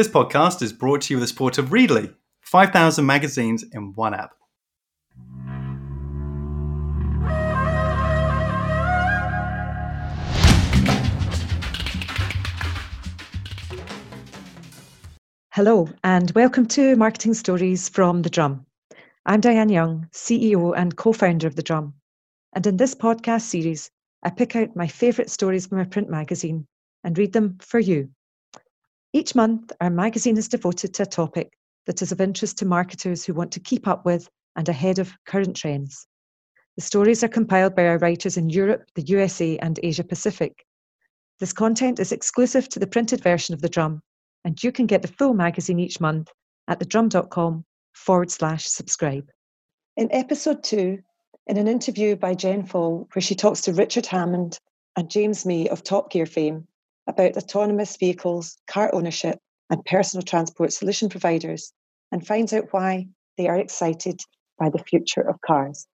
[0.00, 4.14] This podcast is brought to you with the support of Readly, 5,000 magazines in one
[4.14, 4.32] app.
[15.50, 18.64] Hello, and welcome to Marketing Stories from The Drum.
[19.26, 21.92] I'm Diane Young, CEO and co founder of The Drum.
[22.54, 23.90] And in this podcast series,
[24.22, 26.66] I pick out my favourite stories from a print magazine
[27.04, 28.08] and read them for you.
[29.12, 31.52] Each month, our magazine is devoted to a topic
[31.86, 35.12] that is of interest to marketers who want to keep up with and ahead of
[35.26, 36.06] current trends.
[36.76, 40.64] The stories are compiled by our writers in Europe, the USA, and Asia Pacific.
[41.40, 44.02] This content is exclusive to the printed version of The Drum
[44.44, 46.30] and you can get the full magazine each month
[46.68, 49.28] at thedrum.com forward slash subscribe.
[49.96, 50.98] In episode two,
[51.46, 54.58] in an interview by Jen Faull, where she talks to Richard Hammond
[54.96, 56.66] and James May of Top Gear fame
[57.06, 59.38] about autonomous vehicles, car ownership,
[59.70, 61.72] and personal transport solution providers,
[62.12, 64.20] and finds out why they are excited
[64.58, 65.86] by the future of cars.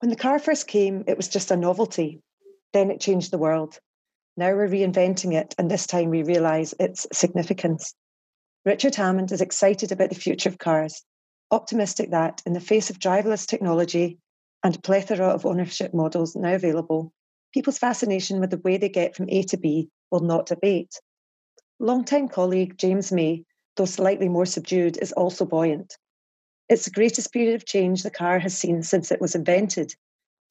[0.00, 2.20] When the car first came, it was just a novelty.
[2.72, 3.78] Then it changed the world.
[4.36, 7.94] Now we're reinventing it, and this time we realise its significance.
[8.64, 11.02] Richard Hammond is excited about the future of cars,
[11.50, 14.18] optimistic that, in the face of driverless technology
[14.62, 17.12] and plethora of ownership models now available,
[17.52, 21.00] people's fascination with the way they get from A to B will not abate.
[21.78, 23.44] Longtime colleague James May,
[23.76, 25.96] though slightly more subdued, is also buoyant.
[26.68, 29.94] It's the greatest period of change the car has seen since it was invented.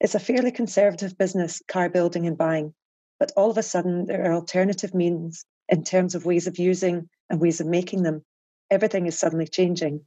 [0.00, 2.74] It's a fairly conservative business, car building and buying,
[3.20, 7.08] but all of a sudden, there are alternative means in terms of ways of using
[7.28, 8.24] and ways of making them.
[8.70, 10.04] Everything is suddenly changing.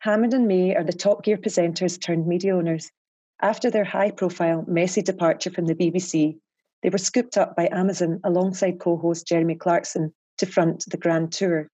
[0.00, 2.90] Hammond and May are the top gear presenters turned media owners.
[3.40, 6.38] After their high profile, messy departure from the BBC,
[6.82, 11.32] they were scooped up by Amazon alongside co host Jeremy Clarkson to front the Grand
[11.32, 11.68] Tour.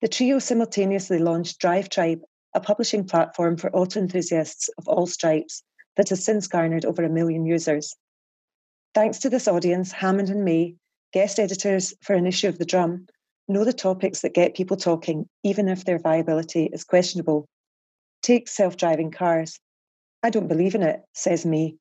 [0.00, 2.22] The trio simultaneously launched Drive Tribe,
[2.54, 5.62] a publishing platform for auto enthusiasts of all stripes
[5.96, 7.94] that has since garnered over a million users.
[8.94, 10.74] Thanks to this audience, Hammond and May,
[11.12, 13.06] guest editors for an issue of The Drum,
[13.48, 17.46] know the topics that get people talking, even if their viability is questionable.
[18.22, 19.58] Take self driving cars.
[20.24, 21.74] I don't believe in it, says May.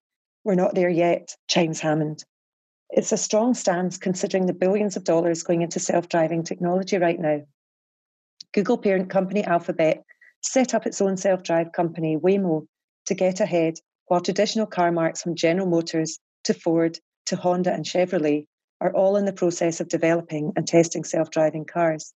[0.44, 2.24] We're not there yet, chimes Hammond.
[2.90, 7.20] It's a strong stance considering the billions of dollars going into self driving technology right
[7.20, 7.42] now.
[8.52, 10.04] Google parent company Alphabet
[10.42, 12.66] set up its own self drive company, Waymo,
[13.06, 13.76] to get ahead,
[14.08, 16.98] while traditional car marques from General Motors to Ford
[17.28, 18.48] to Honda and Chevrolet
[18.82, 22.12] are all in the process of developing and testing self driving cars.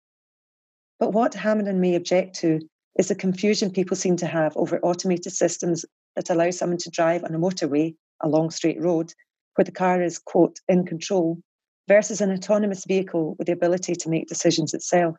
[0.99, 4.79] But what Hammond and May object to is the confusion people seem to have over
[4.79, 9.13] automated systems that allow someone to drive on a motorway, a long straight road,
[9.55, 11.39] where the car is, quote, in control,
[11.87, 15.15] versus an autonomous vehicle with the ability to make decisions itself.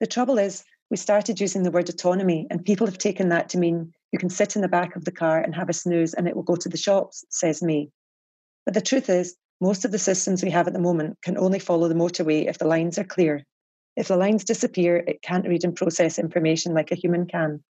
[0.00, 3.58] The trouble is, we started using the word autonomy, and people have taken that to
[3.58, 6.26] mean you can sit in the back of the car and have a snooze and
[6.26, 7.90] it will go to the shops, says May.
[8.64, 11.58] But the truth is, most of the systems we have at the moment can only
[11.58, 13.44] follow the motorway if the lines are clear.
[13.96, 17.62] If the lines disappear, it can't read and process information like a human can.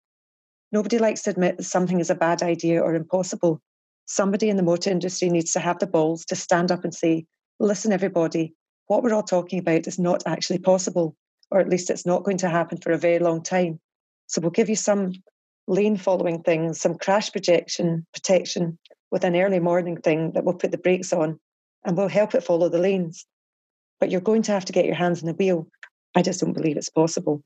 [0.72, 3.62] Nobody likes to admit that something is a bad idea or impossible.
[4.06, 7.26] Somebody in the motor industry needs to have the balls to stand up and say,
[7.60, 8.54] listen, everybody,
[8.88, 11.16] what we're all talking about is not actually possible,
[11.52, 13.80] or at least it's not going to happen for a very long time.
[14.28, 15.14] So we'll give you some
[15.68, 18.78] lane following things, some crash projection protection
[19.12, 21.40] with an early morning thing that will put the brakes on
[21.86, 23.26] and will help it follow the lanes.
[24.00, 25.68] But you're going to have to get your hands on the wheel.
[26.16, 27.44] I just don't believe it's possible.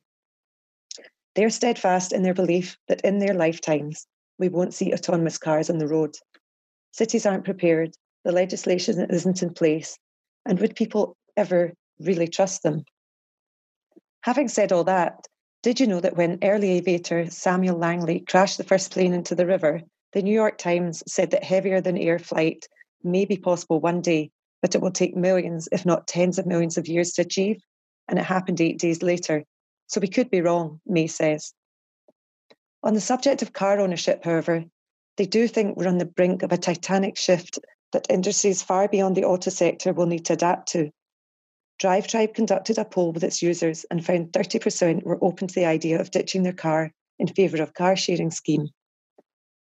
[1.35, 4.05] They're steadfast in their belief that in their lifetimes,
[4.37, 6.15] we won't see autonomous cars on the road.
[6.91, 9.97] Cities aren't prepared, the legislation isn't in place,
[10.45, 12.83] and would people ever really trust them?
[14.21, 15.25] Having said all that,
[15.63, 19.45] did you know that when early aviator Samuel Langley crashed the first plane into the
[19.45, 19.81] river,
[20.13, 22.67] the New York Times said that heavier than air flight
[23.03, 24.31] may be possible one day,
[24.61, 27.61] but it will take millions, if not tens of millions of years to achieve?
[28.07, 29.45] And it happened eight days later.
[29.91, 31.53] So we could be wrong, May says.
[32.81, 34.63] On the subject of car ownership, however,
[35.17, 37.59] they do think we're on the brink of a titanic shift
[37.91, 40.91] that industries far beyond the auto sector will need to adapt to.
[41.81, 45.99] DriveTribe conducted a poll with its users and found 30% were open to the idea
[45.99, 48.69] of ditching their car in favour of car sharing scheme.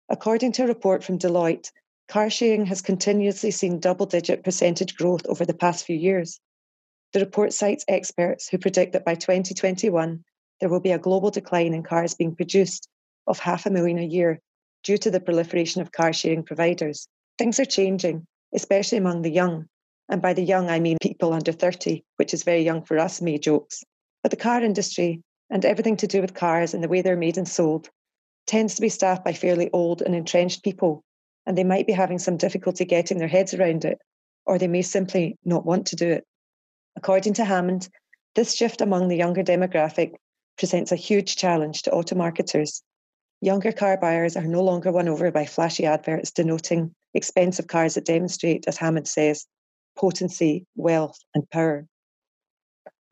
[0.09, 1.71] According to a report from Deloitte,
[2.09, 6.41] car sharing has continuously seen double digit percentage growth over the past few years.
[7.17, 10.23] The report cites experts who predict that by 2021,
[10.61, 12.91] there will be a global decline in cars being produced
[13.27, 14.39] of half a million a year
[14.85, 17.09] due to the proliferation of car sharing providers.
[17.39, 19.67] Things are changing, especially among the young,
[20.11, 23.23] And by the young, I mean people under 30, which is very young for us,
[23.23, 23.83] May jokes.
[24.23, 27.39] But the car industry and everything to do with cars and the way they're made
[27.39, 27.89] and sold
[28.47, 31.03] tends to be staffed by fairly old and entrenched people,
[31.47, 34.03] and they might be having some difficulty getting their heads around it,
[34.45, 36.27] or they may simply not want to do it.
[36.97, 37.89] According to Hammond,
[38.35, 40.15] this shift among the younger demographic
[40.57, 42.83] presents a huge challenge to auto marketers.
[43.43, 48.07] Younger car buyers are no longer won over by flashy adverts denoting expensive cars that
[48.07, 49.47] demonstrate, as Hammond says,
[49.97, 51.87] potency, wealth, and power.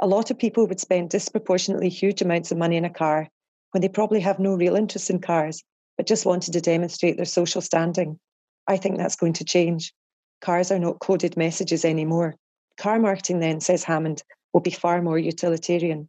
[0.00, 3.28] A lot of people would spend disproportionately huge amounts of money in a car
[3.72, 5.62] when they probably have no real interest in cars,
[5.96, 8.18] but just wanted to demonstrate their social standing.
[8.66, 9.92] I think that's going to change.
[10.40, 12.34] Cars are not coded messages anymore.
[12.76, 14.22] Car marketing, then, says Hammond,
[14.52, 16.08] will be far more utilitarian.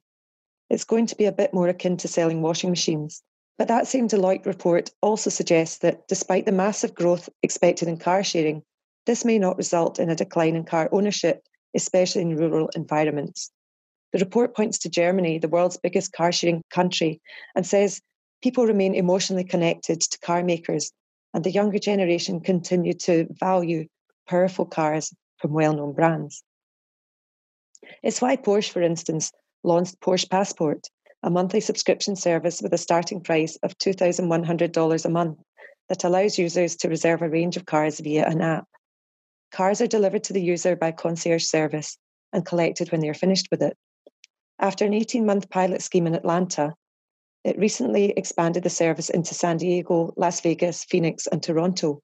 [0.69, 3.21] It's going to be a bit more akin to selling washing machines.
[3.57, 8.23] But that same Deloitte report also suggests that despite the massive growth expected in car
[8.23, 8.63] sharing,
[9.05, 11.43] this may not result in a decline in car ownership,
[11.75, 13.51] especially in rural environments.
[14.11, 17.21] The report points to Germany, the world's biggest car sharing country,
[17.55, 18.01] and says
[18.41, 20.91] people remain emotionally connected to car makers,
[21.33, 23.87] and the younger generation continue to value
[24.27, 26.43] powerful cars from well known brands.
[28.03, 29.31] It's why Porsche, for instance,
[29.63, 30.87] launched Porsche Passport,
[31.23, 35.39] a monthly subscription service with a starting price of $2,100 a month
[35.89, 38.67] that allows users to reserve a range of cars via an app.
[39.51, 41.97] Cars are delivered to the user by concierge service
[42.33, 43.77] and collected when they are finished with it.
[44.59, 46.73] After an 18 month pilot scheme in Atlanta,
[47.43, 52.01] it recently expanded the service into San Diego, Las Vegas, Phoenix, and Toronto.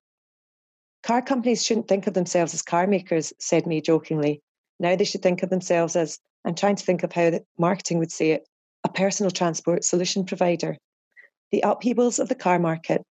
[1.03, 4.41] Car companies shouldn't think of themselves as car makers, said May jokingly.
[4.81, 7.99] Now they should think of themselves as, I'm trying to think of how the marketing
[7.99, 8.47] would say it,
[8.83, 10.75] a personal transport solution provider.
[11.51, 13.03] The upheavals of the car market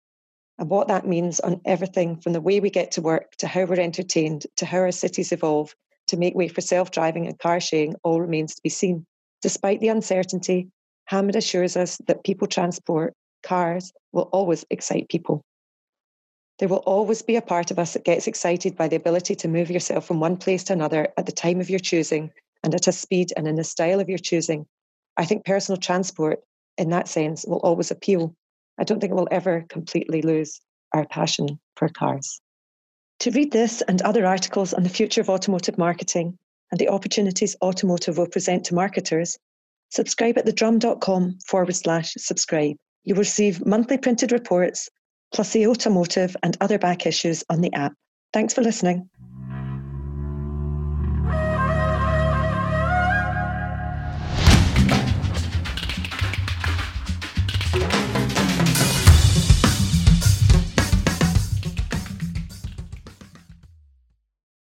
[0.58, 3.66] and what that means on everything from the way we get to work to how
[3.66, 5.76] we're entertained to how our cities evolve
[6.08, 9.06] to make way for self driving and car sharing all remains to be seen.
[9.44, 10.70] Despite the uncertainty,
[11.06, 13.14] Hammond assures us that people transport,
[13.44, 15.44] cars, will always excite people.
[16.60, 19.48] There will always be a part of us that gets excited by the ability to
[19.48, 22.32] move yourself from one place to another at the time of your choosing
[22.64, 24.66] and at a speed and in the style of your choosing.
[25.16, 26.42] I think personal transport,
[26.78, 28.36] in that sense, will always appeal.
[28.78, 30.60] I don't think we'll ever completely lose
[30.94, 32.42] our passion for cars.
[33.22, 36.38] To read this and other articles on the future of automotive marketing
[36.72, 39.38] and the opportunities automotive will present to marketers,
[39.92, 42.76] subscribe at thedrum.com forward slash subscribe.
[43.06, 44.90] You will receive monthly printed reports,
[45.34, 47.94] plus the automotive and other back issues on the app.
[48.34, 49.10] Thanks for listening.